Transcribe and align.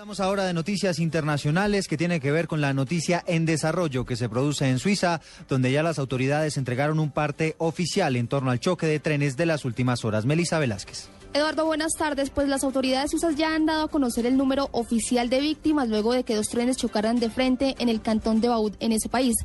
Hablamos 0.00 0.20
ahora 0.20 0.46
de 0.46 0.54
noticias 0.54 0.98
internacionales 0.98 1.86
que 1.86 1.98
tiene 1.98 2.20
que 2.20 2.32
ver 2.32 2.48
con 2.48 2.62
la 2.62 2.72
noticia 2.72 3.22
en 3.26 3.44
desarrollo 3.44 4.06
que 4.06 4.16
se 4.16 4.30
produce 4.30 4.66
en 4.66 4.78
Suiza, 4.78 5.20
donde 5.46 5.72
ya 5.72 5.82
las 5.82 5.98
autoridades 5.98 6.56
entregaron 6.56 7.00
un 7.00 7.10
parte 7.10 7.54
oficial 7.58 8.16
en 8.16 8.26
torno 8.26 8.50
al 8.50 8.60
choque 8.60 8.86
de 8.86 8.98
trenes 8.98 9.36
de 9.36 9.44
las 9.44 9.66
últimas 9.66 10.06
horas. 10.06 10.24
Melissa 10.24 10.58
Velázquez. 10.58 11.10
Eduardo, 11.32 11.64
buenas 11.64 11.92
tardes. 11.92 12.28
Pues 12.28 12.48
las 12.48 12.64
autoridades 12.64 13.12
suizas 13.12 13.36
ya 13.36 13.54
han 13.54 13.64
dado 13.64 13.84
a 13.84 13.88
conocer 13.88 14.26
el 14.26 14.36
número 14.36 14.68
oficial 14.72 15.30
de 15.30 15.38
víctimas 15.40 15.88
luego 15.88 16.12
de 16.12 16.24
que 16.24 16.34
dos 16.34 16.48
trenes 16.48 16.76
chocaran 16.76 17.20
de 17.20 17.30
frente 17.30 17.76
en 17.78 17.88
el 17.88 18.02
cantón 18.02 18.40
de 18.40 18.48
Baud 18.48 18.72
en 18.80 18.90
ese 18.90 19.08
país. 19.08 19.36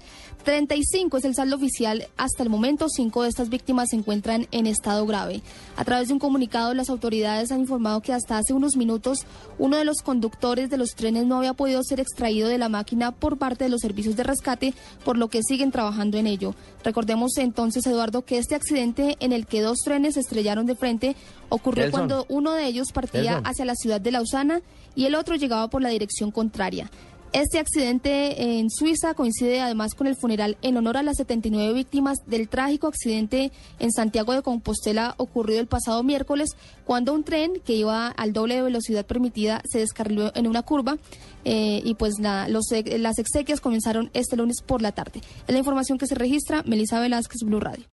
35 0.44 1.18
es 1.18 1.26
el 1.26 1.36
saldo 1.36 1.58
oficial 1.58 2.08
hasta 2.18 2.42
el 2.42 2.50
momento. 2.50 2.90
Cinco 2.90 3.22
de 3.22 3.30
estas 3.30 3.50
víctimas 3.50 3.90
se 3.92 3.98
encuentran 3.98 4.48
en 4.52 4.66
estado 4.66 5.06
grave. 5.06 5.44
A 5.76 5.86
través 5.86 6.08
de 6.08 6.16
un 6.16 6.20
comunicado, 6.20 6.74
las 6.74 6.90
autoridades 6.90 7.52
han 7.52 7.60
informado 7.60 8.02
que 8.02 8.14
hasta 8.14 8.40
hace 8.40 8.54
unos 8.54 8.78
minutos 8.78 9.20
uno 9.60 9.78
de 9.78 9.86
los 9.86 9.98
conductores 10.02 10.72
de 10.72 10.78
los 10.78 10.96
trenes 10.96 11.28
no 11.28 11.38
había 11.38 11.54
podido 11.54 11.84
ser 11.84 12.00
extraído 12.00 12.50
de 12.50 12.58
la 12.58 12.68
máquina 12.68 13.12
por 13.12 13.38
parte 13.38 13.66
de 13.66 13.70
los 13.70 13.82
servicios 13.82 14.16
de 14.16 14.24
rescate, 14.24 14.74
por 15.04 15.20
lo 15.20 15.28
que 15.28 15.44
siguen 15.44 15.72
trabajando 15.72 16.18
en 16.18 16.26
ello. 16.26 16.56
Recordemos 16.84 17.38
entonces, 17.38 17.86
Eduardo, 17.86 18.24
que 18.24 18.40
este 18.40 18.56
accidente 18.56 19.18
en 19.20 19.34
el 19.34 19.46
que 19.46 19.62
dos 19.62 19.80
trenes 19.84 20.16
se 20.16 20.22
estrellaron 20.22 20.66
de 20.66 20.76
frente 20.76 21.16
ocurrió 21.50 21.75
cuando 21.92 22.26
uno 22.30 22.54
de 22.54 22.66
ellos 22.66 22.92
partía 22.92 23.42
hacia 23.44 23.66
la 23.66 23.76
ciudad 23.76 24.02
de 24.02 24.12
Lausana 24.12 24.62
y 24.96 25.06
el 25.06 25.16
otro 25.16 25.36
llegaba 25.36 25.70
por 25.70 25.82
la 25.82 25.90
dirección 25.90 26.32
contraria. 26.32 26.90
Este 27.36 27.60
accidente 27.60 28.60
en 28.60 28.70
Suiza 28.70 29.14
coincide 29.14 29.60
además 29.60 29.94
con 29.94 30.08
el 30.08 30.16
funeral 30.16 30.58
en 30.62 30.78
honor 30.78 30.96
a 30.96 31.04
las 31.04 31.18
79 31.18 31.74
víctimas 31.74 32.20
del 32.26 32.48
trágico 32.48 32.88
accidente 32.88 33.52
en 33.78 33.92
Santiago 33.92 34.32
de 34.32 34.42
Compostela 34.42 35.16
ocurrido 35.18 35.60
el 35.60 35.68
pasado 35.68 36.02
miércoles 36.02 36.52
cuando 36.86 37.14
un 37.14 37.26
tren 37.26 37.60
que 37.66 37.74
iba 37.74 38.08
al 38.08 38.32
doble 38.32 38.56
de 38.56 38.62
velocidad 38.62 39.06
permitida 39.06 39.62
se 39.70 39.80
descarriló 39.80 40.32
en 40.34 40.48
una 40.48 40.62
curva 40.62 40.98
eh, 41.44 41.82
y 41.84 41.96
pues 41.96 42.14
los, 42.48 42.68
las 43.00 43.20
exequias 43.20 43.60
comenzaron 43.60 44.12
este 44.14 44.38
lunes 44.38 44.62
por 44.66 44.82
la 44.82 44.94
tarde. 44.94 45.20
Es 45.46 45.52
la 45.52 45.60
información 45.60 45.98
que 45.98 46.08
se 46.08 46.16
registra. 46.16 46.64
Melissa 46.66 47.02
Velázquez, 47.02 47.42
Blue 47.44 47.60
Radio. 47.60 47.86